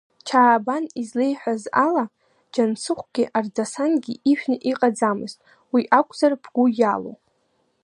[0.27, 2.05] Чаабан излеиҳәаз ала,
[2.53, 5.39] Џьансыхәгьы Ардасангьы ижәны иҟаӡамызт,
[5.73, 7.15] уи акәзар бгәы иалоу.